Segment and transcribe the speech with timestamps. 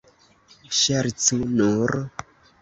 [0.77, 1.95] Ŝercu nur!